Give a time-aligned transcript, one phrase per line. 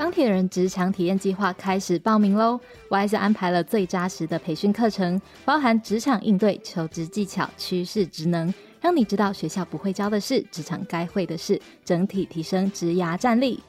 [0.00, 13.62] 钢铁人职场体验计划开始报名喽！YS 安排了最扎实的培训课程，包含职场应对、求职技巧、趋势职能，让你知道学校不会教的事，职场该会的事，整体提升职涯战力。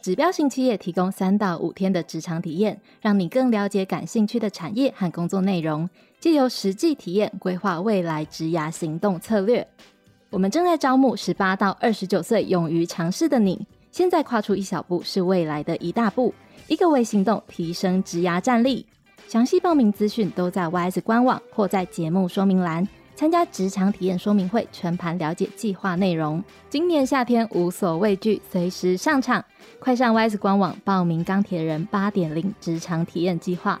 [0.00, 5.90] 指标性企业提供三到五天的职场体验，让你更了解感兴趣的产业和工作内容，
[6.20, 9.66] 借由实际体验规划未来职涯行动策略。
[10.30, 13.66] 我们正在招募十八到二十九岁勇于尝试的你。
[13.96, 16.34] 现在跨出一小步，是未来的一大步。
[16.66, 18.84] 一个微行动，提升职涯战力。
[19.26, 22.86] 详细报名资讯都在 YS 官网或在节目说明栏。
[23.14, 26.44] 参加职场体验说明会，全盘了解计划内容。
[26.68, 29.42] 今年夏天无所畏惧，随时上场。
[29.78, 33.80] 快上 YS 官网报名钢铁人八点零职场体验计划。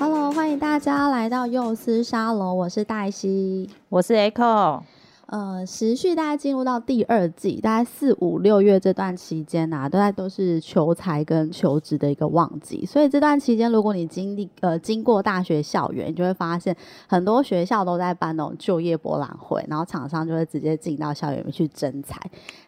[0.00, 4.80] Hello，欢迎大家来到幼思沙龙，我是黛西，我是 Echo。
[5.28, 12.86] 呃，时序大概进入到第二季，大概四五六月这段期间啊，大概都是求财跟求职的一个旺季。
[12.86, 16.74] 所以这段期间，如果你经历呃经过大学校园，你就会发现
[17.06, 22.18] 很多学校都在办那种就业博览会，然后厂商就会直接进到校园里面去征才。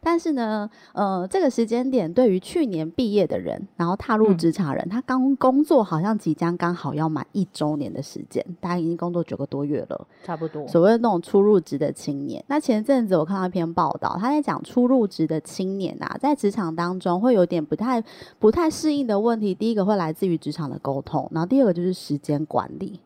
[0.03, 10.69] 但是呢，呃，这个时间点对于去年毕业的人，然后踏入职场人，嗯、他刚工作好像即将刚好要满一周年的时间，大家已经工作九个多月了，差不多。
[10.69, 12.45] 所谓的那种初入职的青年。
[12.51, 18.03] 那前阵子我看到一篇报道，他在讲初入职的青年啊，在职场当中会有点不太
[18.41, 19.55] 不太适应的问题。
[19.55, 22.99] 第一个会来自于职场的沟通，然后第二个就是时间管理。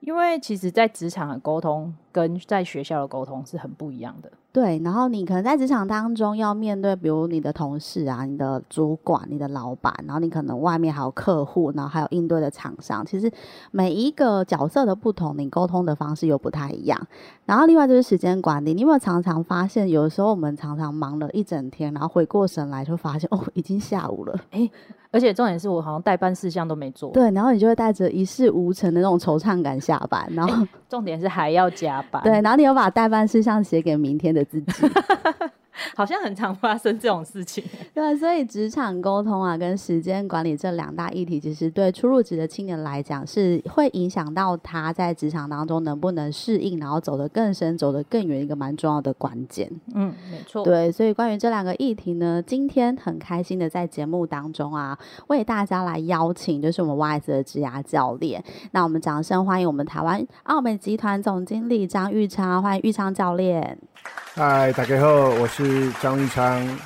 [0.00, 4.30] 因为其实，在职场的沟通跟在学校的沟通是很不一样的。
[4.52, 13.06] 对，然后你可能在职场当中要面对，比如你的同事啊、你的主管、你的老板，然后你可能外面还有客户，然后还有应对的厂商。
[13.06, 13.30] 其实
[13.70, 17.00] 每一个角色的不同，你沟通的方式又不太一样。
[17.44, 24.36] 然后另外就是时间管理，你有没有常常发现，有的时候我们常常忙了一整天，然后回过神来就发现，哦，已经下午了。
[24.50, 24.68] 诶，
[25.10, 27.10] 而且重点是我好像代办事项都没做。
[27.12, 30.26] 对，然后你就会带着一事无成的那种惆怅感下班。
[30.32, 32.22] 然后重点是还要加班。
[32.22, 34.72] 对，然后你又把代办事项写给明天的自己。
[35.94, 37.64] 好像很常发生这种事情，
[37.94, 49.70] 对，所以职场沟通啊，跟时间管理这两大议题，其实对初入职的青年来讲，是会影响到他在职场当中能不能适应，然后走得更深、走得更远一个蛮重要的关键。
[49.94, 50.64] 嗯，没错。
[50.64, 54.98] 对，所以关于这两个议题呢，今天很开心的在节目当中啊，
[55.28, 58.42] 为大家来邀请，就是我们 YS 的职涯教练。
[58.72, 63.78] 那我们掌声欢迎我们台湾奥美集团总经理张玉昌，欢迎玉昌教练。
[64.34, 65.06] 嗨，大家好，
[65.40, 65.69] 我是
[66.02, 66.78] 张玉昌。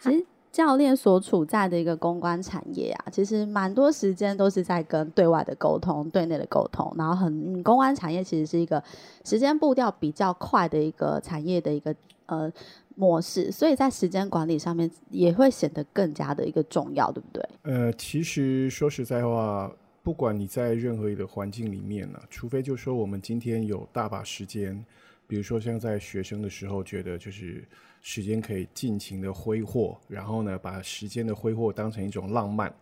[0.00, 8.82] 其实教练所处在的一个公关产业啊，其实蛮多时间都是在跟对外的沟通、对内的沟通，然后很公关产业其实是一个
[9.24, 11.94] 时间步调比较快的一个产业的一个
[12.26, 12.50] 呃
[12.96, 17.48] 模式，所以在时间管理上面也会显得更加的一个重要，对不对？
[17.62, 19.70] 呃，其实说实在话，
[20.02, 24.84] 不管你在任何一个环境里面呢、啊，除非就说我们今天有大把时间。
[25.30, 27.64] 比如说，像在学生的时候，觉得就是
[28.02, 32.74] 时间可以尽情的挥霍，然后呢，把时间的挥霍当成一种浪漫。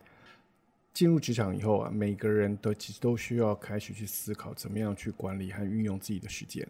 [0.95, 6.67] 进入职场以后啊，每个人都其实都需要开始去思考，怎么样去管理和运用自己的时间。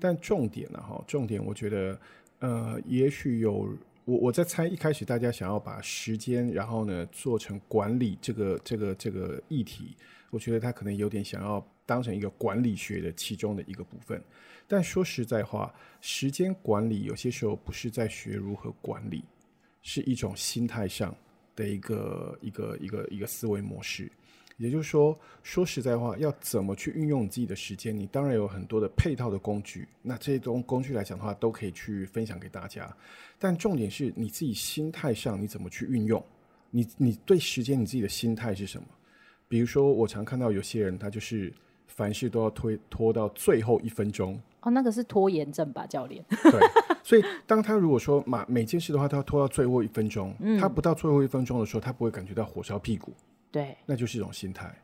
[0.00, 2.00] 但重点呢，哈，重点我觉得，
[2.40, 3.72] 呃，也许有
[4.04, 9.96] 我我在猜，一开始大家想要把时间，然后呢，做成管理这个这个这个议题，
[10.30, 14.20] 我觉得他可能有点想要当成一个管理学的其中的一个部分。
[14.66, 19.22] 但说实在话，时间管理有些时候不是在学如何管理，
[19.82, 21.14] 是一种心态上
[21.54, 24.10] 的一个一个一个一个思维模式。
[24.60, 29.88] 也就是说，说实在话，要怎么去运用你自己的时间，你当然有很多的配套的工具。
[30.02, 32.94] 那这些东工具来讲的话，都可以去分享给大家。
[33.38, 36.22] 但重点是你自己心态上，你怎么去运用？
[36.70, 38.86] 你你对时间你自己的心态是什么？
[39.48, 41.52] 比如说，我常看到有些人，他就是。
[41.92, 46.24] 凡事都要推拖到最后一分钟哦，那个是拖延症吧，教练？
[46.30, 46.60] 对，
[47.02, 53.12] 所以当他如果说每每件事的话，他要拖到最后一分钟，嗯，他不到最后一分钟的时候，他不会感觉到火烧屁股，
[53.50, 54.74] 对，那就是一种心态。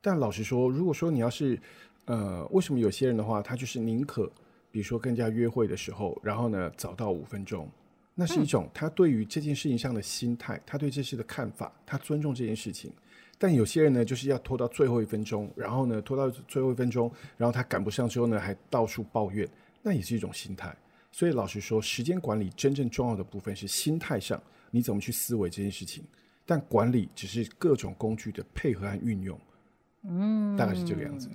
[0.00, 1.58] 但老实说，如果说你要是，
[2.04, 4.30] 呃，为什么有些人的话，他就是宁可，
[4.70, 7.68] 比如说跟人家约会的时候，然后呢早到五分钟，
[8.14, 12.92] 那是一种他对于这件事情上的心态，他对这事的看法，他尊重这件事情。
[13.40, 19.48] 但有些人呢，就是要拖到最后一分钟，然后呢，拖到最后一分钟，然后他赶不上之后呢，还到处抱怨，
[19.82, 20.74] 那也是一种心态。
[21.12, 24.40] 所以老实说，时间管理真正重要的部分是心态上，
[24.70, 26.04] 你怎么去思维这件事情。
[26.50, 29.38] 但管理只是各种工具的配合和运用，
[30.04, 31.28] 嗯，大概是这个样子。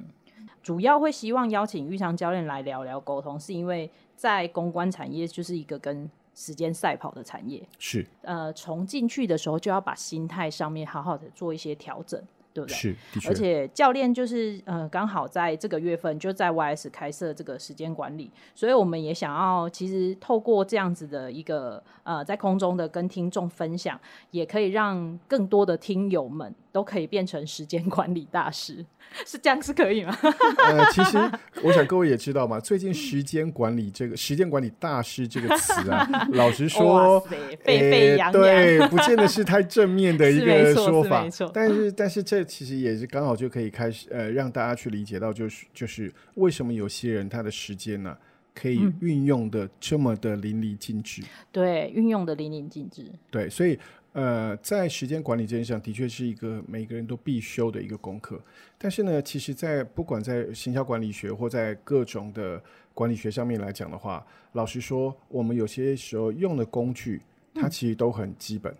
[0.63, 12.19] 主要会希望邀请玉昌教练来聊聊沟通，是因为在公关产业就是一个跟时间赛跑的产业是，呃，从进去的时候就要把心态上面好好的做一些调整，
[12.53, 12.75] 对不对？
[12.75, 12.95] 是，
[13.27, 23.99] 而且教练就是呃，刚好在这个月份就在 YS 开设这个时间管理，所以我们也想要其实透过这样子的一个呃，在空中的跟听众分享，
[24.31, 28.85] 也可以让更多的听友们都可以变成时间管理大师。
[29.25, 30.17] 是这样是可以吗？
[30.63, 31.17] 呃，其实
[31.61, 37.57] 我想各位也知道嘛，最近时间管理这个时间管理大师这个词啊， 老实说，沸
[37.91, 41.29] 沸扬扬，对，不见得是太正面的一个说法。
[41.29, 48.19] 是但是，但是这其实也是刚好就可以开始呃，让大家去理解到，就是就是为什么有些人他的时间呢、啊，
[48.53, 51.21] 可以运用的这么的淋漓尽致。
[51.21, 53.11] 嗯、对，运用的淋漓尽致。
[53.31, 53.79] 对，所以。
[54.13, 58.39] 呃，在时间管理这件事上的确是一个每个人都必修的一个功课。
[58.77, 62.61] 但是呢，其实，在不管在行销管理学或在各种的
[62.93, 67.23] 管理学上面来讲的话，老实说，我们有些时候用的工具，
[67.55, 68.71] 它其实都很基本。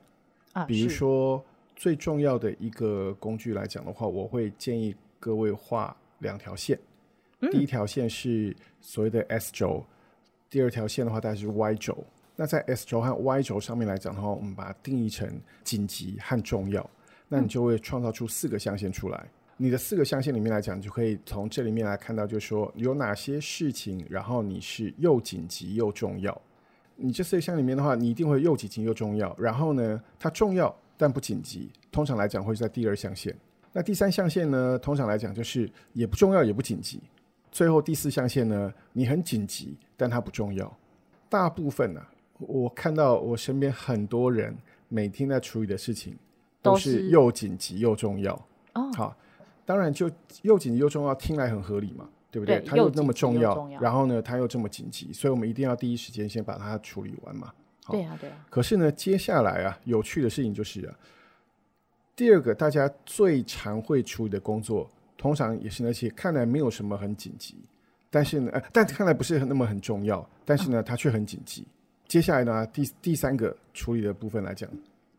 [0.54, 1.44] 嗯、比如说
[1.84, 6.80] 最重要的一个工具来讲的话，我会建议各位画两条线。
[7.42, 9.86] 嗯、第一条线是所谓的 S 轴，
[10.50, 12.02] 第二条线的话大概是 Y 轴。
[12.38, 15.30] 那在 S 轴和 Y 轴上面来讲的话，我们把它定义成
[15.62, 16.90] 紧急和重要，
[17.28, 19.18] 那你就会创造出四个象限出来。
[19.18, 26.42] 嗯、你的四个象限里面来讲，你就可以从这里面来看到，就是说有哪些事情，然后你是又紧急又重要。
[26.96, 29.36] 你这四个象里面的话，你一定会又紧急又重要。
[29.38, 33.36] 然后呢，它重要但不紧急，通常来讲会在第二象限。
[33.72, 37.00] 那第三象限呢，通常来讲就是也不重要也不紧急。
[37.52, 40.72] 最后第四象限呢，你很紧急，但它不重要。
[41.30, 42.10] 大部分呢、啊。
[42.40, 44.54] 我看到我身边很多人
[44.90, 46.14] 每天在处理的事情
[46.62, 48.34] 都是又紧急又重要。
[48.74, 49.16] 哦，好，
[49.66, 50.12] 当然就
[50.42, 52.60] 又紧急又重要，听来很合理嘛，对不对？
[52.60, 57.54] 对，它又那么重要，重要，然后呢，它又这么紧急，所以我们一定要第一时间先把它处理完嘛。
[57.84, 58.46] 好，对啊，对啊。
[58.50, 60.96] 可是呢，接下来啊，有趣的事情就是啊，
[62.16, 67.56] 第二个大家最常会处理的工作，通常也是那些看来没有什么很紧急，
[68.10, 71.66] 但是呢，呃，但看来不是那么很重要，但是呢，它却很紧急。
[72.08, 74.70] 接下来呢，第第三个处理的部分来讲，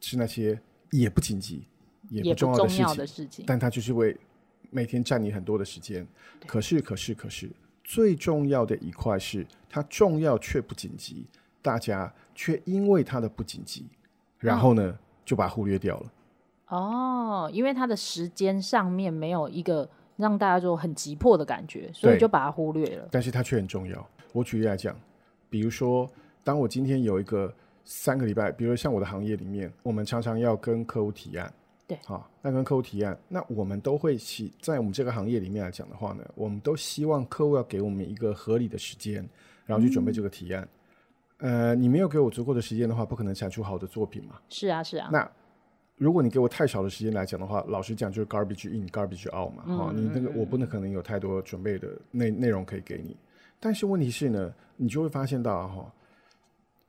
[0.00, 0.58] 是那些
[0.90, 1.66] 也不紧急、
[2.08, 4.16] 也不重要的事情，的事情，但它就是会
[4.70, 6.06] 每天占你很多的时间。
[6.46, 7.50] 可是，可是，可是，
[7.82, 11.26] 最重要的一块是它重要却不紧急，
[11.61, 13.87] 大家却因为它的不紧急，
[14.39, 16.13] 然后呢、嗯、就把它忽略掉了。
[16.69, 23.09] 哦，因为它的时间上面没有一个让大家就很急迫的感觉，所以就把它忽略了。
[23.11, 24.07] 但是它却很重要。
[24.33, 24.95] 我举例来讲，
[25.49, 26.11] 比如说。
[26.47, 27.50] 当我今天有一个
[27.87, 31.50] 三个礼拜，比如像我的行业里面，我们常常要跟客户提案，
[31.87, 39.26] 对，好，那跟客户提案，那我们都会希在我们这个行业里面来讲的话呢，我们都希望客户要给我们一个合理的时间，
[39.64, 40.62] 然后去准备这个提案。
[40.62, 40.69] 嗯、
[41.38, 44.41] 呃，你没有给我足够的时间的话，不可能产出好的作品嘛。
[44.49, 45.09] 是啊，是啊。
[45.12, 45.31] 那
[45.97, 49.64] 如果你给我太少的时间来讲的话，老实讲就是 garbage in, garbage out 嘛。
[49.67, 53.17] 嗯、哦，你那个我不能可能有太多准备的内内容可以给你。
[53.61, 55.93] 但是问题是呢，你就会发现到哈。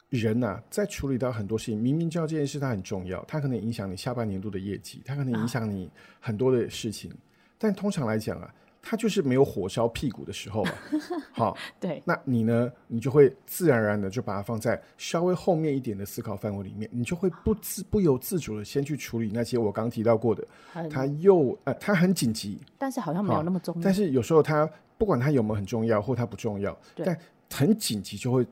[0.09, 7.17] 人呐、啊，在处理到很多事情，明明知道这件事它很重要，它可能影响你下半年度的业绩，它可能影响你很多的事情，啊、
[7.57, 8.53] 但通常来讲啊，
[8.87, 10.71] 它就是没有火烧屁股的时候嘛。
[11.33, 20.47] 好，对，那你呢，你就会自然而然的就把它放在稍微后面一点的思考范围里面，你就会不自不由自主的先去处理那些我刚提到过的，
[20.89, 23.81] 他又呃，他很紧急，但是好像没有那么重要。
[23.81, 27.17] 但是有时候他不管他有没有很重要或他不重要，但
[27.51, 28.45] 很紧急就会。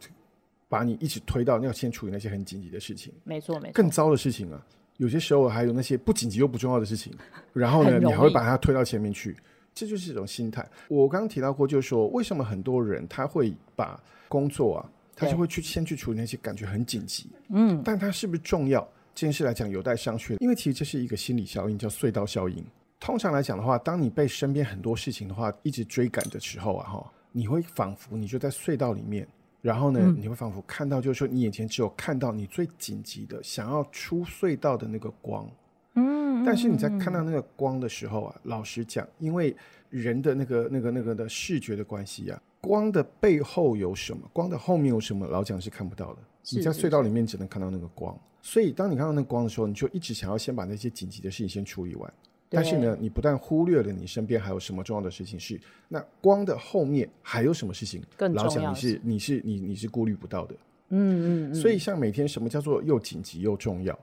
[0.69, 3.73] 把你一直推到要先处理那些很紧急的事情，没错没错。
[3.73, 4.59] 更糟的事情啊，
[4.97, 7.13] 有些时候还有那些不紧急又不重要的事情，
[7.53, 9.37] 然后呢，你还会把它推到前面去，
[9.73, 10.67] 这就是一种心态。
[10.87, 18.81] 我刚刚提到过，就是说为什么很多人他会把工作啊，他就会去先去处理那些感觉很紧急，嗯，但他是不是重要
[19.15, 22.63] 这件事来讲有待商榷，因为其实这是一个心理效应，叫隧道效应。
[22.99, 27.11] 通常来讲的话，当你被身边很多事情的话一直追赶的时候啊，哈。
[27.35, 29.27] 你会仿佛你就在隧道里面，
[29.59, 35.49] 然后呢，嗯、你会仿佛看到，就是说你眼前只有看到你最紧急的想要出隧道的那个光。
[35.95, 39.55] 嗯，但是你在看到那个光的时候啊，老实讲，因为
[39.89, 46.19] 人的那个、那个、那个的视觉的关系啊，光的背后有什么，光的后面有什么，老蒋是看不到的。
[46.51, 52.13] 你在隧道里面只能看到那个光，所以当你看到那个光的时候，你就一直想要先把那些紧急的事情先处理完。
[52.49, 60.55] 但是呢，你不但忽略了你身边还有什么重要的事情是，那光的后面还有什么事情，更老蒋你是你是你你是顾虑不到的。
[60.89, 61.55] 嗯嗯嗯。
[61.55, 63.97] 所以像每天什么叫做又紧急又重要？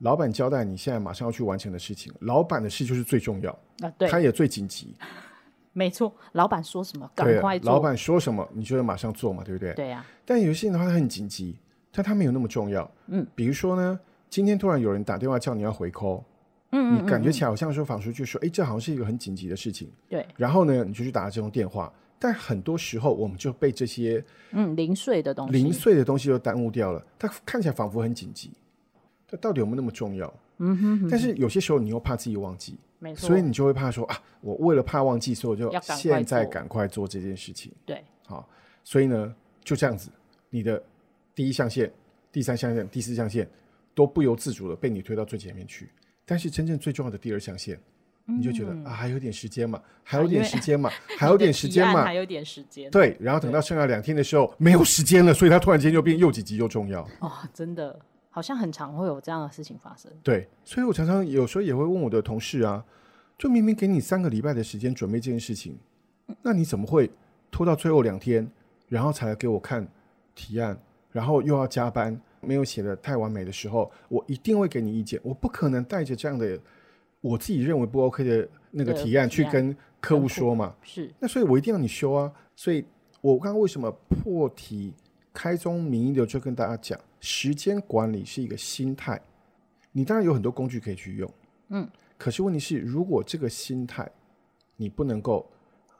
[0.00, 4.94] 老板交代你现在马上要去完成的事情，老板的事就是最重要啊，对，他也最紧急。
[5.72, 7.72] 没错，老板说什么赶快做。
[7.72, 9.72] 老板说什么，你就要马上做嘛，对不对？
[9.74, 10.06] 对呀、啊。
[10.26, 11.56] 但有些人的话，他很紧急。
[11.92, 16.22] 但他没有那么重要，嗯，比如说呢，今天突然有人打电话叫你要回 call，
[16.70, 28.52] 嗯，你感觉起来好像说仿佛就说，哎，这好像是一个很紧急的事情，对，然后呢，你就去打这通电话，但很多时候我们就被这些嗯零碎的东西，零碎的东西就耽误掉了，它看起来仿佛很紧急，
[29.30, 30.32] 它到底有没有那么重要？
[30.58, 38.48] 嗯哼，哼，但是有些时候你又怕自己忘记，没错，所以你就会怕说啊，我为了怕忘记，所以我就现在赶赶快做这件事情，对，好，
[38.84, 40.10] 所以呢，就这样子，
[40.50, 40.82] 你的
[41.34, 41.90] 第一象限。
[42.32, 43.44] 第三象限、第四象限
[43.92, 45.90] 都不由自主的被你推到最前面去，
[46.24, 47.76] 但是真正最重要的第二象限，
[48.26, 52.88] 嗯、你就觉得啊，还有点时间嘛，还有点时间嘛， 还有点时间嘛，还有点时间。
[52.92, 57.02] 对，然后等到剩下两天的时候，没有时间了，所以它突然间就变又紧急又重要。
[57.18, 57.98] 哦，真的，
[58.30, 60.10] 好像很常会有这样的事情发生。
[60.22, 62.84] 对，所以我常常有时候也会问我的同事啊，
[63.36, 65.78] 就明明给你三个礼拜的时间准备这件事情，
[66.42, 67.10] 那你怎么会
[67.50, 68.50] 拖到最后两天，
[68.88, 69.86] 然后才来给我看
[70.34, 70.78] 提案？
[71.12, 75.20] 然后又要加班，没有写的太完美的时候，我一定会给你意见。
[75.24, 76.56] 我不可能带着这样的
[77.20, 80.72] 我自己认为不 OK 的那个提案去跟客户说嘛。
[80.82, 82.32] 是，那所以我一定要你修啊。
[82.54, 82.84] 所以
[83.20, 84.94] 我刚刚为什么破题
[85.34, 89.20] 开宗明义的就跟大家讲，时间管理是一个心态。
[89.92, 91.32] 你当然有很多工具可以去用，
[91.68, 94.10] 嗯，可是问题是，如果这个心态
[94.76, 95.48] 你不能够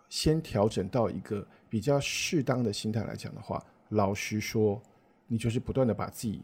[0.09, 4.81] 先调整到一个比较适当的心态来讲的话，老实说。
[5.33, 6.43] 你就是不断的把自己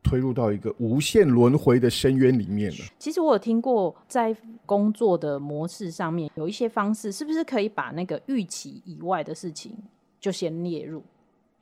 [0.00, 2.78] 推入到一个无限轮回的深渊里面了。
[2.96, 4.32] 其实我有听过，在
[4.64, 9.76] 工作的模式上面有一些方式，是不是可以把那个预期以外的事情
[10.20, 11.02] 就先列入？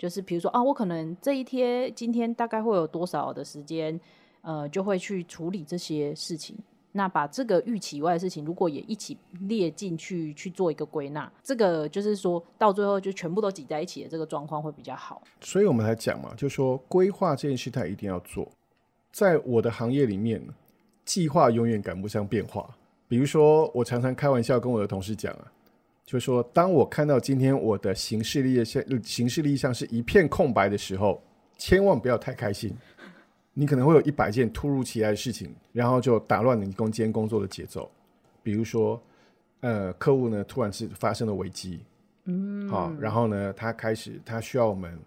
[0.02, 4.00] 就是比如说啊，我可能这一天今天大概会有多少的时间，
[4.40, 6.58] 呃，就会去处理这些事情。
[6.90, 15.22] 那把这个预期以外的事情，如果也一起列进去去做一个归纳，这个就是说到最后就全部都挤在一起的这个状况会比较好。
[15.40, 18.50] 所以我们来讲嘛，就说规划这件事，它一定要做。
[19.12, 20.44] 在我的行业里面，
[21.04, 22.68] 计划永远赶不上变化。
[23.06, 25.52] 比如说，我常常开玩笑跟我的同事讲啊，
[26.04, 31.22] 就是说当我看到今天我的行事历上行事历上是一片空白的时候，
[31.56, 32.76] 千万不要太开心。
[33.54, 37.90] 你可能会有一百件突如其来的事情，然后就打乱了你今天工作的节奏。
[38.42, 39.00] 比如说，
[39.60, 41.80] 呃，客户呢突然是发生了危机，
[42.24, 44.98] 嗯，好，然后呢，他开始他需要我们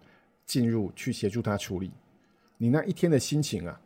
[0.45, 1.91] 进入去协助他处理。
[2.57, 3.81] 你那一天的心情啊，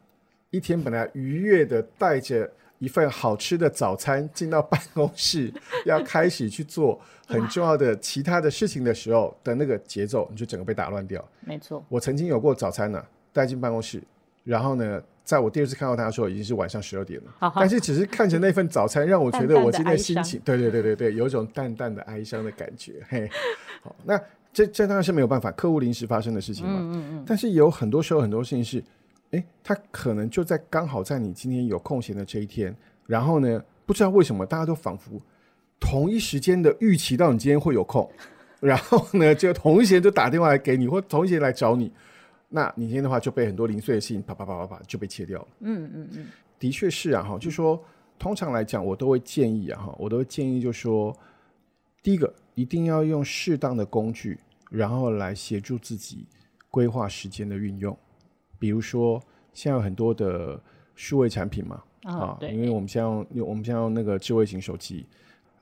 [0.51, 5.53] 一天本来愉悦的带着一份好吃的早餐进到办公室，
[5.85, 11.23] 要开始去做很重要的其他的事情的时候的那个节奏，你就整个被打乱掉。
[11.41, 14.01] 没错，我曾经有过早餐呢、啊，带进办公室。
[14.45, 17.31] 然后呢，在我第二次看到他的时候，已经是晚上十二点了。
[17.37, 22.93] 好好，但是只是看着那份早餐，让我觉得我今天心情，淡淡对对对对对，有一种淡淡的哀伤的感觉。
[23.09, 23.29] 嘿，
[23.83, 24.19] 好，那
[24.51, 26.79] 这这当然是没有办法，客户临时发生的事情嘛。
[26.79, 27.23] 嗯嗯嗯。
[27.27, 28.83] 但是有很多时候，很多事情是，
[29.31, 35.21] 哎，他可能就在刚好在你今天有空闲的这一天，然后呢，不知道为什么大家都仿佛
[35.79, 38.09] 同一时间的预期到你今天会有空，
[38.59, 41.91] 然后呢，就同一时间就打电话来给你，或同一时间来找你。
[42.49, 45.47] 那你今天的话就被很多零碎的事情啪啪啪啪啪就被切掉了。
[45.59, 46.25] 嗯嗯嗯，
[46.57, 47.79] 的确是啊哈，就说
[48.17, 51.15] 通常来讲，我都会建议啊哈，我都会建议就说，
[52.01, 54.39] 第一个一定要用适当的工具，
[54.71, 56.25] 然后来协助自己
[56.71, 57.95] 规划时间的运用。
[58.59, 59.19] 比如说，
[59.53, 60.61] 现在有很多的
[60.95, 65.05] 数位产品嘛，啊，因为我们现在用我们现在用那个智慧型手机，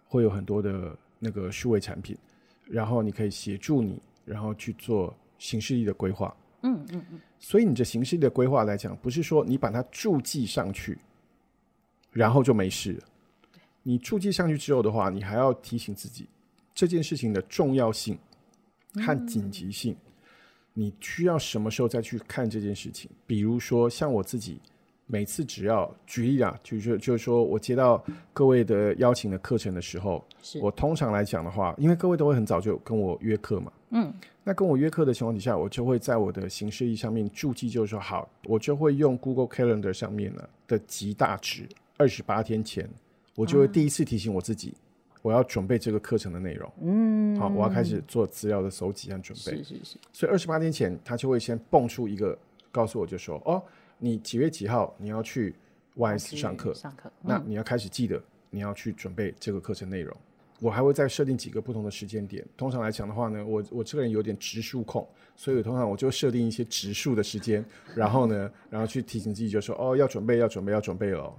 [0.08, 2.18] 会有很多的那个数位产品，
[2.66, 6.36] 然后你可以协助你，然后去做形式力的规划。
[6.63, 10.98] 嗯嗯嗯，所以你这形式力的规划来讲，不是说你把它注记上去，
[12.12, 13.04] 然后就没事了。
[13.84, 16.27] 你注记上去之后的话，你还要提醒自己
[16.74, 18.18] 这件事情的重要性
[18.96, 19.96] 和紧急性。
[20.79, 23.10] 你需要什么时候再去看这件事情？
[23.25, 24.62] 比如说，像我自己
[25.07, 30.60] 每次只要举例啊，就是就是说我接到各位的邀请的课程的时候，是。
[30.60, 41.67] 我通常来讲的话，因为各位都会很早就跟我约课嘛，嗯，那跟我约课的情况底下，我就会在我的行事历上面注记，就是说好，我就会用 Google Calendar 上面呢的极大值
[41.98, 42.88] 二十八天前，
[43.34, 44.75] 我就会第一次提醒我自己，
[45.21, 52.38] 我要准备这个课程的内容，嗯，好，我要开始做资料的搜集和准备，是是是，所以二十八天前，他就会先蹦出一个，
[52.71, 53.62] 告诉我就说，哦。
[54.00, 55.55] 你几月几号你要去
[55.95, 56.71] YS 上课？
[56.71, 58.21] 上课，那你要开始记得
[58.51, 60.15] 你要去准备这个课程内容。
[60.59, 62.45] 我还会再设定几个不同的时间点。
[62.55, 65.03] 通常来讲的话呢，我我这个人有点质数控，
[65.36, 71.33] 所以通常我就设定一些质数的时间，然后呢，然后去提醒自己，就说哦，要准备，要准备，要准备了。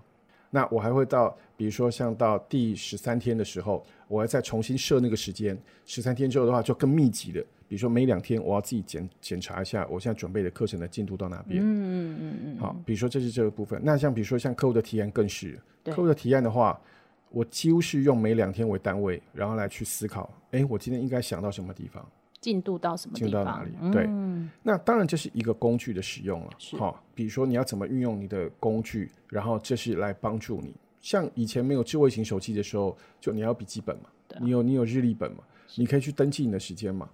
[0.50, 5.57] 那我还会到，比如说像到第十三天的时候，我要再重新设那个时间。
[5.85, 7.45] 十三天之后的话，就更密集的。
[7.69, 11.62] 比如说每两天我要自己检检查一下，我现在准备的课程的进度到哪边。
[11.62, 12.59] 嗯嗯嗯嗯。
[12.59, 13.78] 好，比如说这是这个部分。
[13.85, 16.81] 那像比如说像客户的提案更是，客户的提案的话，
[17.28, 22.02] 我几乎是用每两天为单位，然后来去思考，哎，我今天应该想到什么地方？
[22.40, 23.30] 进度到什么地方？
[23.30, 23.92] 进度到哪里？
[23.92, 24.04] 对。
[24.09, 26.50] 嗯、那当然这是一个工具的使用了。
[26.78, 30.75] 好，比如说你要怎么运用你的工具，然后这是来帮助你。
[31.00, 34.04] 像以前没有智慧型手机的时候，就你要笔记本嘛，
[34.40, 35.38] 你有你有日历本嘛，
[35.76, 37.09] 你可以去登记你的时间嘛。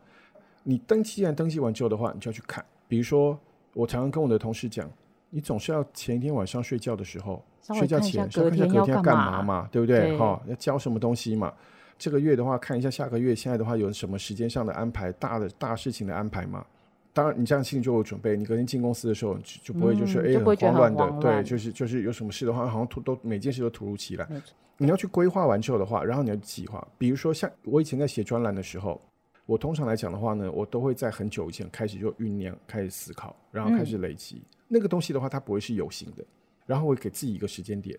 [0.62, 2.64] 你登记完登记完之后的话，你就要去看。
[2.88, 3.38] 比如说，
[3.75, 4.90] 我常常跟我的同事讲，
[5.28, 10.16] 你总是要前一天晚上睡觉的时候，睡觉前先看一下隔天要干嘛嘛，对不对？
[10.16, 11.52] 哈、哦，要交什么东西嘛？
[11.99, 16.65] 这个月的话，看一下下个月现在的话有什么时间上的安排，大的大事情的安排吗。
[17.13, 24.29] 当然，你这样心里就有准备，你隔天进公司的时候就就不会就是哎、嗯、很慌乱的，乱对，就是就是有什么事的话，好像突都每件事都突如其来。
[24.77, 26.87] 你要去规划完之后的话，然后你要计划。
[26.99, 29.01] 比如说像我以前在写专栏的时候。
[29.47, 36.25] 我通常来讲的话呢，我都会在很久以前开始就酝酿，开始思考，然后开始累积、嗯、那个东西的话，它不会是有形的。
[36.65, 37.95] 然后我给自己一个时间点，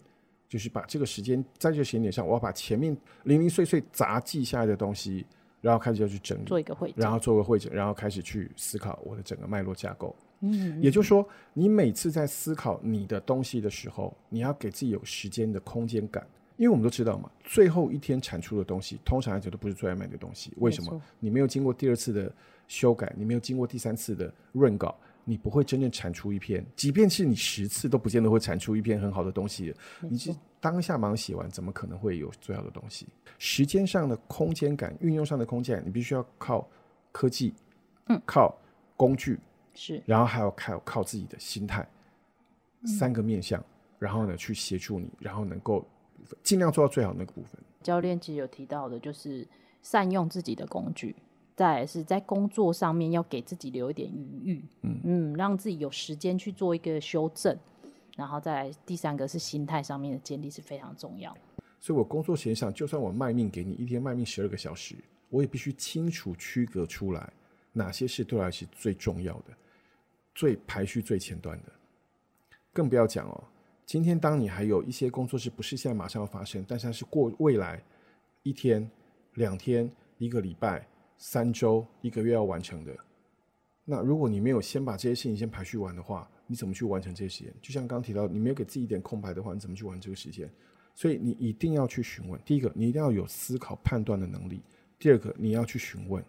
[0.55, 5.25] 就是把这个时间在这个时间点上，我要把前面零零碎碎杂记下来的东西，
[5.59, 10.15] 然后开始要去整理，做一个会，然后做个会诊，然后开始去思考我的整个脉络架构。
[10.39, 16.25] 嗯，也就是说，你每次在思考你的东西的时候，你要给自己有时间的空间感。
[16.55, 20.53] 因为我们都知道嘛，最后一天产出的东西，通常来讲都不是最完美的东西。
[20.55, 21.01] 为什么？
[21.19, 22.33] 你没有经过第二次的
[22.65, 26.65] 修改，你没有经过第三次的润稿，你不会真正产出一篇。
[26.75, 29.75] 即便是你十次都不见得会产出一篇很好的东西。
[30.01, 33.05] 你是当下忙写完，怎么可能会有最好的东西？
[33.37, 36.65] 时间上的空间感，运用上的空间，你必须要靠
[37.11, 37.53] 科技，
[38.07, 38.57] 嗯，靠
[38.95, 39.37] 工具
[39.73, 41.85] 是，然后还要靠靠自己的心态，
[42.85, 43.61] 三个面向，
[43.99, 45.85] 然后呢去协助你，然后能够。
[46.41, 47.51] 尽量做到最好的那个部分。
[47.83, 49.47] 教练其实有提到的，就是
[49.83, 51.15] 善用自己的工具，
[51.55, 57.57] 再来是在工作上面要给自己留一点余裕，嗯嗯，让自己有时间去做一个修正，
[58.17, 61.35] 然后再来第三个是心态上面的建立是非常重要。
[61.79, 64.95] 所以我工作时间上，就算我卖命给你一天卖命十二个小时，
[65.29, 67.31] 我也必须清楚区隔出来
[67.71, 69.53] 哪些事对我来说是最重要的，
[70.33, 71.71] 最排序最前端的，
[72.73, 73.43] 更不要讲哦。
[73.85, 77.81] 今天，当你还有一些工作是不是现在马上要发生，但是它是过未来
[78.41, 78.89] 一天、
[79.35, 82.95] 两天、一个礼拜、三周、一个月要完成的，
[83.83, 87.53] 那如果你没有先把这些事情先排序完的话，你怎么去完成这些时间？
[87.61, 90.49] 就像刚刚提到，你没有给自己一点空白的话，你怎么去完这个时间？
[90.93, 92.39] 所以你一定要去询问。
[92.45, 94.59] 第一个，你一定要有思考判断的能力；
[94.97, 96.23] 第二个，你要去询问。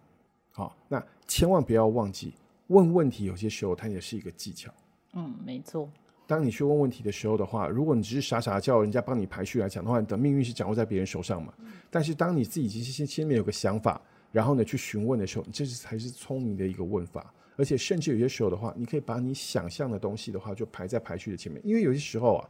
[0.51, 2.33] 好，那千万不要忘记
[2.68, 4.72] 问问题，有些时候它也是一个技巧。
[5.12, 5.88] 嗯，没错。
[6.27, 11.55] 当你去问问题的时候的话，如果你只是傻傻的叫人家帮你排序来讲的话，你的命运是掌握在别人手上嘛。
[11.90, 14.01] 但是当你自己其实心心里面有个想法，
[14.33, 17.33] 然后呢去询问的时候，这是才是聪明的一个问法。
[17.57, 22.49] 而且甚至有些时候的话，你可以把你想象的东西的话就排在排序的前面，因为有些时候啊，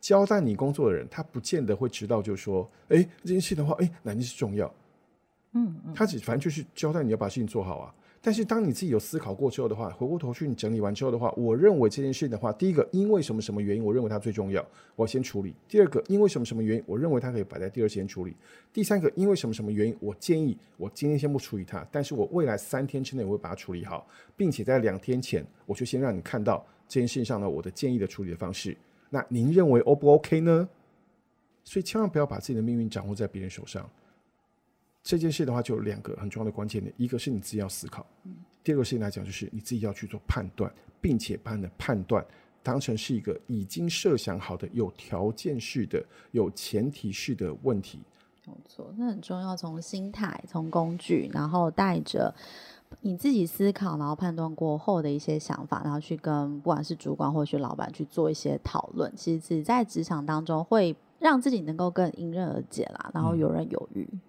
[0.00, 4.74] 交代你工作的人他不见得会知道，就是说，哎，这件事的话，哎，哪件事重要？
[5.52, 7.94] 嗯，嗯，他只反正就是交代你要把事情做好啊。
[8.20, 14.60] 但是当你自己有思考过之后的话，回过头去你整理完之后的话，我认为这件事情的话，第一个，因为什么什么原因，我认为它最重要，
[14.96, 18.32] 我要先处理；第二个，因为什么什么原因，我认为它可以摆在第二时间处理；
[18.72, 28.76] 第三个，因为什么什么原因，我建议我今天先不处理它，但是我未来三天之内我会把它处理好，并且在两天前我就先让你看到这件事情上呢我的建议的处理的方式。
[29.10, 30.68] 那您认为 O 不 OK 呢？
[31.62, 33.88] 所以千万不要把自己的命运掌握在别人手上。
[35.02, 38.04] 这件事的话，就有两个很重要的关键点，一个是你自己要思考，
[38.62, 42.22] 第二个事情来讲就是你自己要去做判断，并且把你的判断
[42.62, 48.00] 当成是一个已经设想好的、有条件式的、有前提式的问题。
[48.46, 49.56] 没错，那很重要。
[49.56, 52.34] 从心态、从工具，然后带着
[53.00, 64.06] 你自己思考，然后判断过后的一些想法，然后去跟不管是主管或是老板去做一些讨论，其实是在职场当中会让自己能够更迎刃而解啦，然后游刃有余。
[64.12, 64.20] 嗯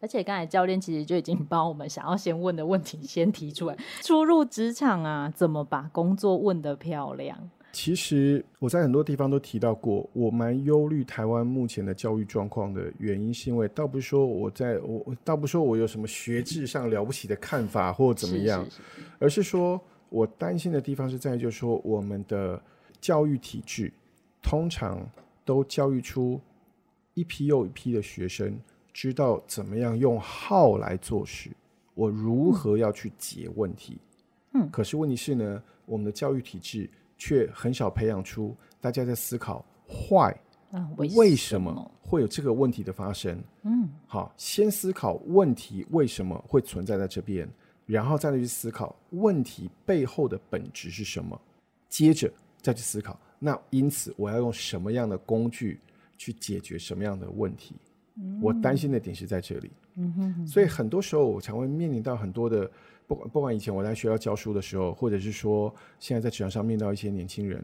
[0.00, 3.76] 而且刚才教练其实就已经把我们想要先问的问题先提出来。
[4.02, 7.50] 初入职场啊，怎么把工作问得漂亮？
[7.72, 18.82] 其实我在很多地方都提到过，我蛮忧虑台湾目前的教育状况的原因，是因为倒不是说我在我倒不是说我有什么学制上了不起的看法或怎么样，是是是，
[19.18, 19.78] 而是说
[20.08, 22.58] 我担心的地方是在于，就是说我们的
[22.98, 23.92] 教育体制
[24.42, 25.06] 通常
[25.44, 26.40] 都教育出
[27.12, 28.58] 一批又一批的学生。
[28.98, 31.50] 知道怎么样用号来做事，
[31.92, 33.98] 我如何要去解问题？
[34.54, 39.62] 嗯，可是问题是呢，我们的教育体制却很少培养出大家在思考
[40.08, 40.34] why，
[40.70, 43.38] 啊，为什么会有这个问题的发生？
[43.64, 47.46] 嗯，好，先思考问题为什么会存在在这边，
[47.84, 51.38] 然后再来去思考问题背后的本质是什么，
[51.90, 52.32] 接着
[52.62, 55.78] 再去思考，那因此我要用什么样的工具
[56.16, 57.74] 去解决什么样的问题？
[58.40, 62.70] 我担心的点是在这里，嗯哼哼，所以很多时候我才会面临到很多的，
[63.06, 67.62] 不管不管以前我在学校教书的时候，或者是说现在在职场上面到一些年轻人，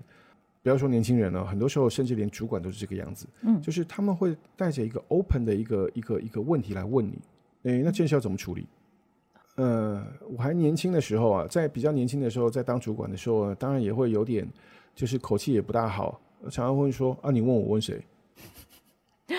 [0.62, 7.18] 不要说年轻人了，很多时候甚至连主管都是这个样子，嗯，就是他们会带着一个 open 的一个一个一个问题来问你，
[7.62, 8.66] 诶，那这件事要怎么处理？
[9.56, 14.46] 呃，我还年轻的时候啊，在比较年轻的时候，在当主管的时候，当然也会有点，
[14.94, 18.02] 就是口气也不大好，常常会说啊，你问我问谁？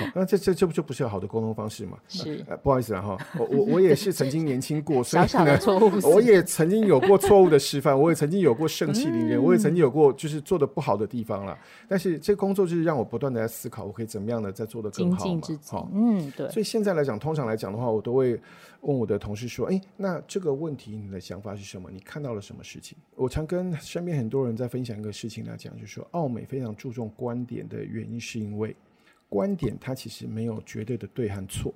[0.13, 1.97] 那这这这不就不是好的沟通方式吗？
[2.07, 5.59] 是，呃、不好意思啊哈，我我我也是曾经年轻过， 所以呢，
[6.03, 11.57] 我也曾经有过错误的示范，我也曾经有过盛气凌人，嗯，我也曾经有过就是做的不好的地方了。
[11.87, 15.41] 但是这工作就是让我不断的在思考，我可以怎么样的再做的更好嘛。
[15.67, 16.49] 好，嗯，对。
[16.49, 18.39] 所以现在来讲，通常来讲的话，我都会
[18.81, 21.89] 问我的同事说：“哎，那这个问题你的想法是什么？
[21.91, 28.75] 你看到了什么事情？”我常跟身边很多人在分享一个事情来讲，就是说，奥美非常注重观点的原因，是因为。
[29.33, 31.73] 观点它其实没有绝对的对和错，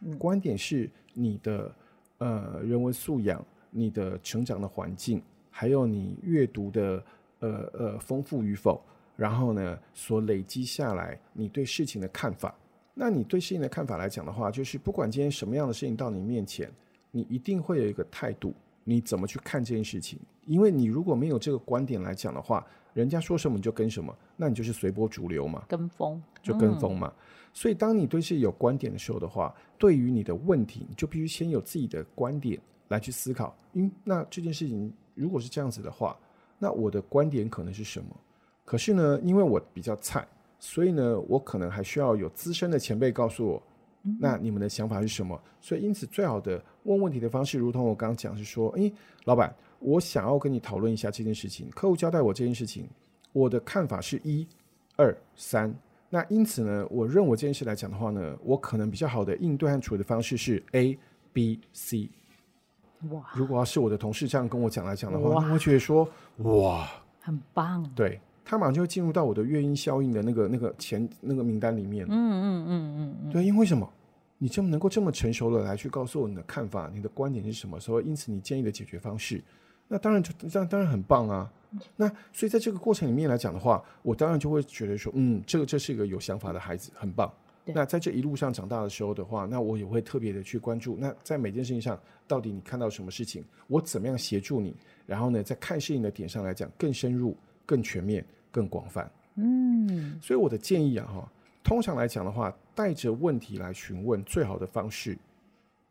[0.00, 1.74] 嗯，观点是你的
[2.18, 7.02] 呃人文素养、你的成长的环境，还有你阅读的
[7.38, 8.78] 呃呃丰富与否，
[9.16, 12.54] 然后呢所累积下来你对事情的看法。
[12.92, 16.70] 那你对事情的看法来讲的话，就是不管今天什么样的事情到你面前，
[17.10, 18.52] 你一定会有一个态度，
[18.84, 20.18] 你怎么去看这件事情？
[20.44, 27.08] 因为你如果没有这个观点来讲的话，人家说什么你就跟什么，那你就是随波逐流嘛，跟风就跟风嘛。
[27.08, 33.56] 嗯、所以，当你对自己有观点的时候的话，对于你的问题，你就必须先有自己的观点来去思考。
[33.72, 36.16] 嗯，那这件事情如果是这样子的话，
[36.58, 38.08] 那我的观点可能是什么？
[38.64, 40.26] 可是呢，因为我比较菜，
[40.58, 43.62] 所以呢，我可能还需要有资深的前辈告诉我，
[44.20, 45.40] 那你们的想法是什么？
[45.60, 48.92] 所以，因此最好的问问题的方式，如同我刚刚讲是说，诶，
[49.24, 49.54] 老板。
[49.82, 52.88] 我想要跟你讨论一下这件事情，客户交代我这件事情，
[53.32, 54.46] 我的看法是一、
[54.96, 55.74] 二、三。
[56.08, 60.98] 那因此呢，我认为这件事来讲的话呢，我可能比较好的应对和处理的方式是 A、
[61.32, 62.08] B、C。
[63.10, 63.24] 哇！
[63.34, 66.88] 如果要是我的同事这样跟我讲来讲的话，我会觉得说哇，
[67.20, 67.82] 很棒。
[67.96, 72.06] 对，他马上就会进入到我的月音效应的那个那个前那个名单里面。
[72.08, 73.32] 嗯嗯嗯嗯。
[73.32, 73.90] 对，因为什么？
[74.38, 77.80] 你这么能够这么成熟的来去告诉我你的看法、你的观点是什么？
[77.80, 79.42] 所以因此你建议的解决方式。
[79.92, 81.52] 那当然就这样，当然很棒啊。
[81.96, 87.30] 那所以在这个过程里面来讲的话，我当然就会觉得说，嗯，这个这是一个有想法的孩子，很棒。
[87.66, 90.96] 那在这一路上长大的时候的话，那我也会特别的去关注。
[90.98, 94.74] 那在每件事情上，到底你看到什么事情，我怎么样协助你？
[95.04, 99.10] 然后呢，在看事情的点上来讲，更深入、更全面、更广泛。
[99.34, 105.16] 嗯，所以我的建议啊，哈，通常来讲的话，带着问题来询问，最好的方式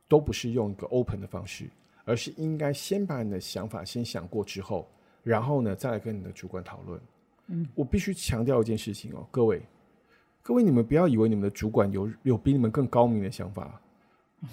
[0.08, 1.70] 都不是用一个 open 的方式。
[2.06, 4.88] 而是应该先把你的想法先想过之后，
[5.24, 7.00] 然后呢，再来跟你的主管讨论。
[7.48, 9.62] 嗯，我必须强调一件事情哦，各位，
[10.42, 13.80] 各位你们不要以为你们的主管有有比你们更高明的想法。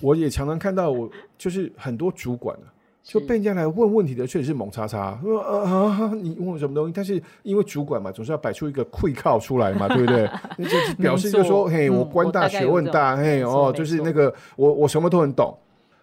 [0.01, 1.09] 我也常常看到，我
[1.39, 2.69] 就是很多主管啊，
[3.03, 6.93] 就被人家来问问题的，确实是猛叉叉，说啊啊，你问我什么东西？
[6.95, 10.29] 但是因为主管嘛，总是要摆出一个愧靠出来嘛， 对不对？
[10.59, 15.57] 那就表示就说，嘿，我官大学问大，嘿哦，就是那个我我什么都很懂。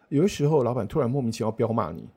[0.09, 2.07] 有的时候，老板突然莫名其妙飙骂你，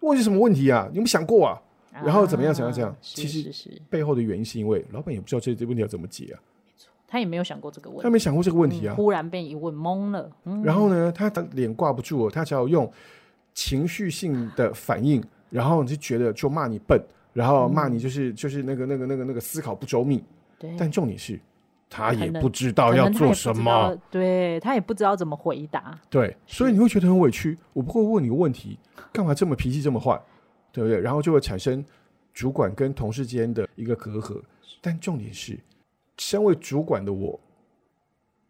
[0.00, 0.86] 问是什么问题啊？
[0.90, 1.60] 你有没有想过啊？
[2.04, 2.52] 然后怎么样？
[2.52, 2.72] 怎样？
[2.72, 2.96] 怎样？
[3.00, 6.40] 其实背后的原因是因为老板也不知道这这问题要怎么解啊。
[7.06, 8.94] 他也没有想过这个问题，他没想过这个问题啊。
[8.94, 10.30] 忽然被一问懵了。
[10.64, 12.90] 然后呢，他的脸挂不住，他只要用
[13.52, 17.00] 情绪性的反应，然后你就觉得就骂你笨，
[17.32, 20.22] 然后骂你就是就是那个那个那个那个思考不周密。
[20.76, 21.38] 但重点是。
[21.94, 27.56] 他也不知道要做什么，对他也不知道怎么回答，对，所以你会觉得很委屈。
[27.72, 28.76] 我不会问你个问题，
[29.12, 30.20] 干嘛这么脾气这么坏，
[30.72, 31.00] 对不对？
[31.00, 31.84] 然后就会产生
[32.32, 34.42] 主管跟同事间的一个隔阂。
[34.80, 35.56] 但重点是，
[36.18, 37.38] 身为主管的我，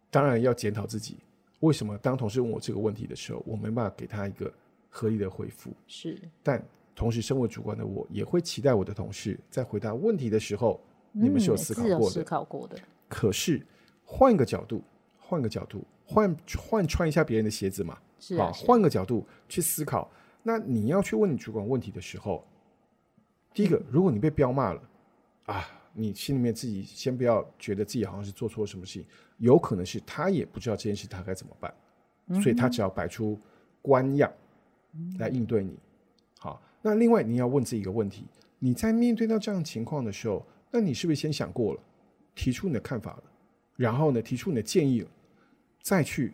[0.09, 1.17] 当然要检讨自己，
[1.59, 4.51] 为什么当同事问我这个问题的时候，我没办法给他一个
[4.89, 5.69] 合理的回复？
[5.85, 10.81] 是，但同时身为主管的我，也会期待我的同事在回答问题的时候，
[11.11, 12.05] 你们是有思考过的。
[12.07, 12.79] 嗯、思考过的。
[13.07, 13.65] 可是
[14.03, 14.83] 换个角度，
[15.17, 20.09] 换个角度，换换穿一下别人的鞋子嘛，是啊，换个角度去思考。
[20.43, 22.45] 那你要去问你主管问题的时候，
[23.53, 24.81] 第一个，如果你被彪骂了
[25.45, 25.81] 啊。
[25.97, 31.73] 你心里面自己先不要觉得自己好像是做错了什么事情，有可能是他也不知道这件事他该怎么办，
[32.27, 33.39] 嗯、所以他只要摆出
[33.81, 34.29] 官样
[35.17, 35.71] 来应对你。
[35.71, 35.79] 嗯、
[36.37, 38.25] 好，那另外你要问自己一个问题：
[38.59, 41.79] 你在面对到这样情况的时候，那你是不是先想过了，
[42.35, 43.23] 提出你的看法了，
[43.75, 45.07] 然后呢，提出你的建议了，
[45.81, 46.33] 再去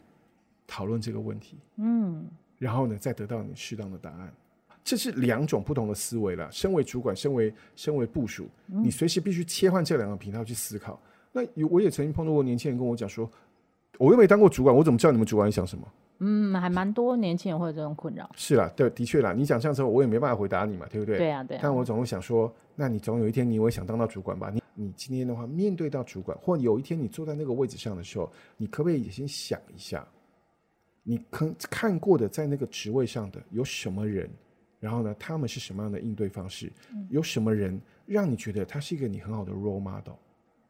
[0.68, 1.58] 讨论这个问题？
[1.78, 2.26] 嗯，
[2.58, 4.34] 然后呢，再得到你适当的答案。
[4.84, 6.52] 这是两种不同的思维了。
[6.52, 11.00] 身为主管，身为身为部署，你随时必须切换这两个频道去思考。
[11.32, 13.30] 那有我也曾经碰到过年轻人跟我讲说，
[14.00, 15.88] 我又没当过主管，我怎么知道你们主管想什么？
[16.24, 18.30] 嗯，还蛮多年轻人会有这种困扰。
[18.36, 19.34] 是啦，对，的确啦。
[19.34, 21.18] 你讲这样之后，我也没办法回答你嘛，对不对？
[21.18, 21.60] 对啊，对啊。
[21.64, 24.50] 但我总会想说，那你总有一天你会想当到主管吧？
[24.52, 30.08] 你你今天的话面对到主管，或有一天你坐在那个位置上的时候，你可不可以也先想一下，
[31.04, 34.30] 你看看过的在那个职位上的有什么人？
[34.80, 36.72] 然后呢，他们是什么样的应对方式？
[36.92, 40.16] 嗯、有什么人让你觉得他是一个你很好的 role model？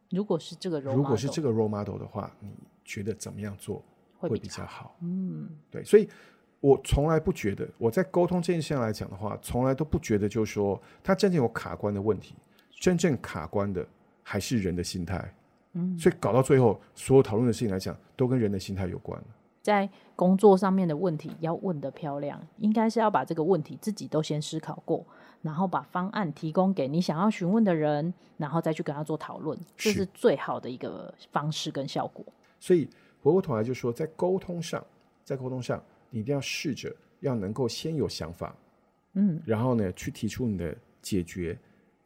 [0.10, 2.50] 如果是这个 role model，如果是这个 role model 的话，你
[2.84, 3.82] 觉得怎么样做
[4.18, 4.98] 会比较好？
[5.02, 6.10] 嗯，对，所以
[6.60, 12.36] 我从来不觉得我在沟通这件事上来讲的话，从来都不觉得就是说他真正有卡关的问题，
[12.82, 13.88] 真正卡关的
[14.24, 15.34] 还是人的心态。
[15.74, 19.24] 嗯，所以搞到最后，所有讨论的事情来讲，都跟人的心态有关。
[19.62, 25.06] 在工作上面的问题要问得漂亮，应该是要把这个问题自己都先思考过，
[25.44, 32.26] 然后把方案提供给你想要询问的人，然后再去跟他做讨论，这是最好的一个方式跟效果。
[32.60, 32.90] 所以
[33.22, 34.84] 回过头来就说，在沟通上，
[35.24, 38.56] 在沟通上，你一定要试着要能够先有想法，
[39.14, 41.58] 嗯，然后呢去提出你的解决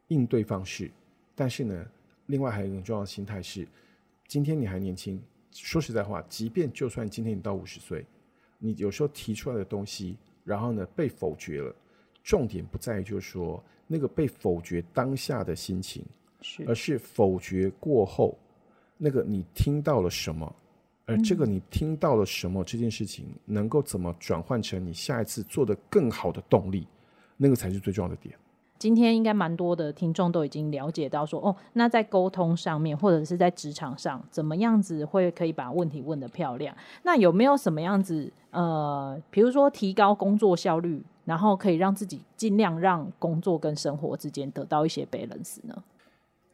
[0.08, 0.90] 应对方式。
[1.34, 1.86] 但是呢，
[2.26, 3.66] 另外还有一种重要的心态是，
[4.26, 5.22] 今天你还年轻。
[5.52, 8.04] 说实在话，即便就算今天你到五十岁，
[8.58, 11.74] 你有时候提出来的东西，然后呢被否决了，
[12.22, 16.04] 重点不在于就是说那个被否决当下的心情，
[16.42, 18.36] 是而是否决过后
[18.98, 20.54] 那个你听到了什么，
[21.06, 26.86] 而这个你听到了什么这件事情能够怎么转换成你下一次做的更好的动力，
[27.38, 28.38] 那个才是最重要的点。
[28.78, 36.76] 今天应该蛮多的听众都已经了解到说，哦，那在沟通上面或者是在职场上，怎么样子会可以把问题问得漂亮？
[37.02, 45.82] 那有没有什么样子，呃，比如说提高工作效率，然后可以让自己尽量让工作跟生活之间得到一些 balance 呢？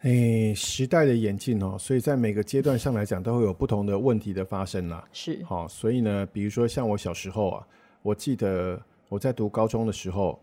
[0.03, 5.05] 哎，时代的演进哦，所以在每个阶段上来讲，都会有不同的问题的发生啦。
[5.13, 7.67] 是，好，所以呢，比如说像我小时候啊，
[8.03, 10.39] 我记得我在读高中的时候。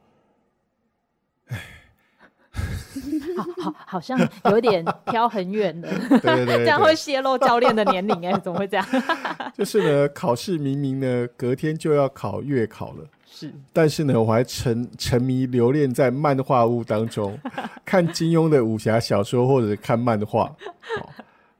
[3.37, 8.85] 好好，好像有点飘很远的，对对对对这样会泄露教练的年龄哎， 怎么会这样？
[9.55, 17.37] 就是呢，考试明明呢隔天就要考月考了，是，但是呢，我还沉沉迷留恋在漫画屋当中，
[17.85, 20.53] 看金庸的武侠小说或者看漫画。
[20.97, 21.09] 好，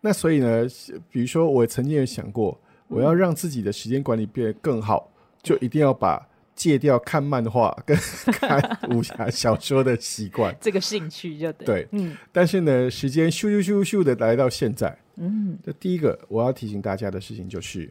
[0.01, 0.65] 那所以呢，
[1.11, 5.09] 比如说我曾经有想过，我要让自己的时间管理变得更好，
[5.41, 6.25] 就一定要把。
[6.59, 7.95] 戒掉看漫画跟
[8.33, 11.65] 看武侠小说的习惯，这个兴趣就对。
[11.65, 12.17] 对，嗯。
[12.33, 15.57] 但是呢，时间咻咻咻咻的来到现在，嗯。
[15.63, 17.89] 这第一个我要提醒大家的事情就是，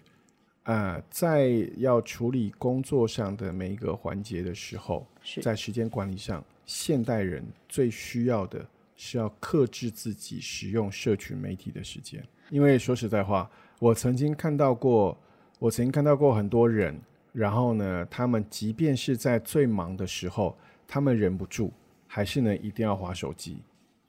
[0.64, 5.06] 啊、呃，在要处理工作上的每一个环节的时候，
[5.40, 8.62] 在时间管理上，现代人最需要的
[8.96, 12.22] 是要克制自己使用社群媒体的时间。
[12.50, 15.18] 因为说实在话，我曾经看到过，
[15.58, 16.94] 我曾经看到过很多人。
[17.32, 21.70] 然后呢，他们即便是在最忙的时候，他们忍不住，
[22.06, 23.58] 还是呢一定要滑手机。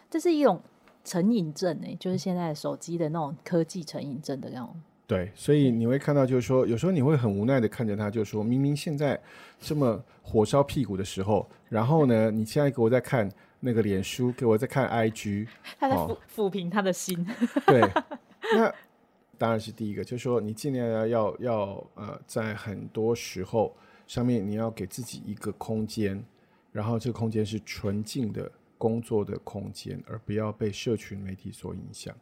[0.09, 0.61] 这是一种
[1.03, 4.75] 成瘾症诶，就是现在手机的那种科技成瘾症的那种。
[5.05, 9.19] 对，所以你会看到，就是说，有时候你会很无奈的看着他，就说明明现在
[9.59, 13.29] 这么火烧屁股的时候，然后呢，你现在给我在看
[13.59, 15.47] 那个脸书，给我在看 IG，
[15.79, 17.25] 他在抚抚平他的心。
[17.65, 17.81] 对，
[18.55, 18.73] 那。
[19.39, 23.73] 当然是第一个，就是说你尽量要要要呃，在很多时候
[24.05, 26.21] 上面你要给自己一个空间，
[26.71, 32.13] 然后这个空间是纯净的工作的空间，而不要被社群媒体所影响。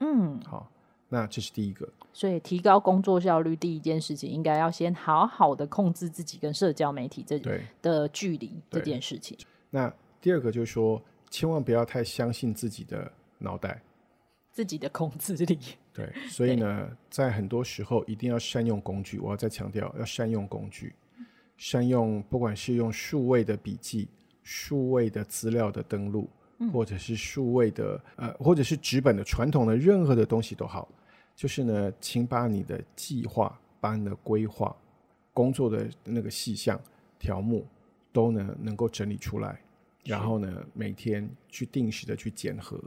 [0.00, 0.68] 嗯，好。
[1.08, 1.88] 那这是第一个。
[2.12, 7.40] 所以提高工作效率，第一件事情应该要先好好的控制自己跟社交媒体这
[7.80, 9.38] 的距离这件事情。
[9.70, 13.80] 那第二个就是说，千万不要太相信自己的脑袋，
[14.50, 15.58] 自己的控制力。
[15.94, 19.20] 对，所以呢，在很多时候一定要善用工具。
[19.20, 20.92] 我要再强调，要善用工具，
[21.56, 24.08] 善用不管是用数位的笔记、
[24.42, 26.28] 数位的资料的登录，
[26.72, 30.88] 或者是数位的呃，或者是纸本的传统的任何的东西都好。
[31.36, 34.74] 就是呢，请把你的计划、把你的规划、
[35.32, 36.80] 工作的那个细项、
[37.20, 37.64] 条目，
[38.12, 39.60] 都呢能够整理出来，
[40.04, 42.80] 然后呢每天去定时的去检核，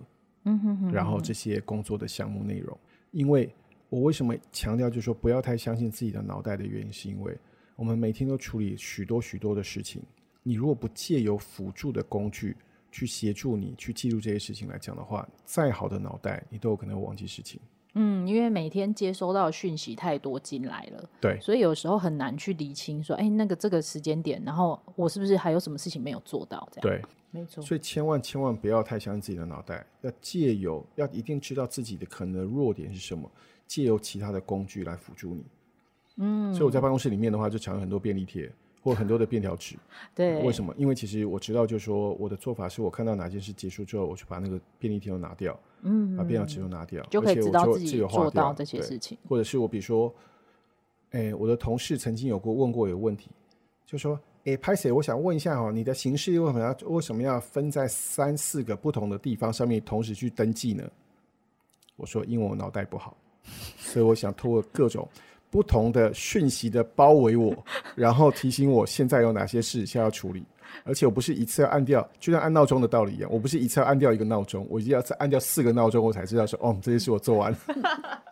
[0.44, 2.78] 嗯哼哼，然后这些工作的项目内容。
[3.12, 3.50] 因为
[3.90, 7.38] 我为什么强调就是说不要太相信自己的脑袋的原因，是因为
[7.76, 10.02] 我们每天都处理许多许多的事情，
[10.44, 12.56] 你如果不借由辅助的工具
[12.92, 17.60] 去协助你去记录这些事情来讲的话，再好的脑袋你都有可能忘记事情。
[18.00, 26.70] 嗯，因为每天接收到讯息太多进来了，对，所以有时候很难去理清说，哎，那个这个时间点，然后我是不是还有什么事情没有做到？
[26.72, 27.64] 这样对，没错。
[27.64, 33.30] 所以千万千万不要太相信自己的脑袋，要借由要一定知道自己的可能的弱点是什么，
[33.66, 35.44] 借由其他的工具来辅助你。
[36.18, 38.52] 嗯，所以我在办公室里面的话，就藏了很多便利贴。
[38.88, 39.76] 或很多的便条纸，
[40.16, 40.74] 对，为什么？
[40.78, 49.18] 因为其实我知道，就是说我的做法是我看到哪件事结束之后，我去把那个便利贴都拿掉，嗯，把便条纸都拿掉，就可以知道自己做到这些事情。
[49.28, 50.14] 或者是我比如说，
[51.10, 53.30] 哎、欸，我的同事曾经有过问过一个问题，
[53.86, 60.90] 就说，哎、欸，拍谁，我想问一下哈，你的形式为什么要为什么要分在三四个不同的地方上面同时去登记呢？
[61.98, 63.18] 我说，因为我脑袋不好，
[63.78, 65.06] 所以我想通过各种。
[65.58, 67.52] 不同的讯息的包围我，
[67.98, 70.44] 然后提醒我现在有哪些事需要处理，
[70.84, 77.58] 而且我不是一次要按掉，就像按闹钟的道理一样，我不是一次要按掉一个闹钟，我一定要再按掉四个闹钟，我才知道说哦，这些事我做完了。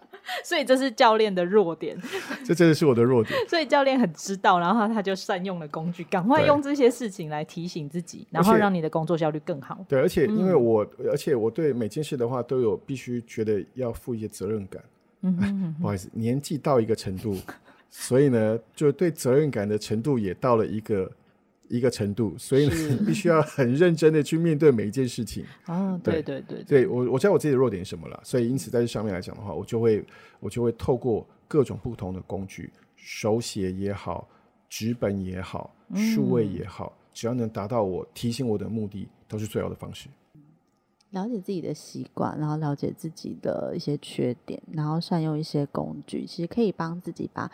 [0.43, 1.99] 所以这是教练的弱点，
[2.45, 3.35] 这真的是我的弱点。
[3.49, 9.83] 所以教练很知道，然后他就善用了工具，赶快用这些事情来提醒自己，然后让你的工作效率更好。
[9.87, 14.79] 对，而且因为我，嗯、而且我对每件事的话都有必须觉得要负一些责任感。
[15.25, 17.35] 嗯哼哼，不好意思，年纪到一个程度，
[17.89, 21.11] 所以呢，就对责任感的程度也到了一个
[21.67, 22.75] 一个程度，所以呢，
[23.07, 25.43] 必须要很认真的去面对每一件事情。
[25.65, 30.05] 啊， 对对对，对我我知道我自己的弱点是什么了，所以因此在这上面来讲的话，我就会
[30.39, 34.27] 我就会透过各种不同的工具，手写也好，
[34.69, 40.07] 纸本也好，数位也好，嗯，只要能达到我提醒我的目的，都是最好的方式。
[41.15, 47.49] 了解自己的习惯，然后了解自己的一些缺点，然后善用一些工具，其实可以帮自己把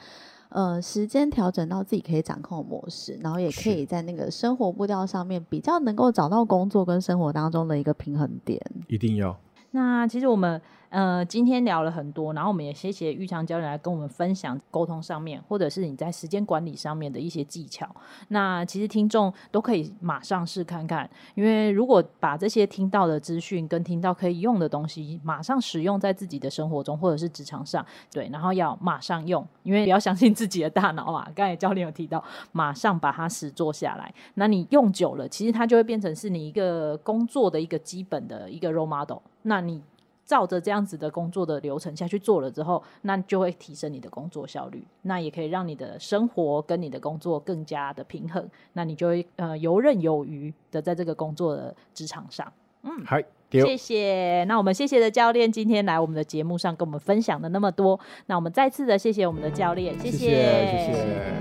[0.50, 8.60] 呃时间调整到自己可以掌控的模式，然后也可以在那个生活步调上面比较能够找到工作跟生活当中的一个平衡点。
[8.88, 9.40] 一定要。
[9.72, 10.62] 那其实我们。
[10.92, 17.88] 呃，今天聊了很多，然后我们也谢谢玉昌教练来跟我们分享沟通上面，或者是你在时间管理上面的一些技巧。
[18.28, 31.26] 那其实听众都可以马上试看看，因为如果把这些听到的资讯跟听到可以用的东西，马上使用在自己的生活中或者是职场上，对，然后要马上用，因为不要相信自己的大脑嘛。
[31.34, 39.20] 刚才教练有提到，马上把它实做下来，那你用久了，其实它就会变成是你一个工作的一个基本的一个 role model。
[39.44, 39.82] 那你。
[40.32, 52.50] 照着这样子的工作的流程下去做了之后，那就会提升你的工作效率，那也可以让你的生活跟你的工作更加的平衡，那你就会呃游刃有余的在这个工作的职场上。
[52.84, 53.18] 嗯，好，
[53.52, 54.46] 谢谢。
[54.48, 60.86] 那我们谢谢的教练今天来我们的节目上跟我们分享了那么多，那我们再次的谢谢我们的教练，谢谢，谢谢。
[60.88, 61.41] 谢谢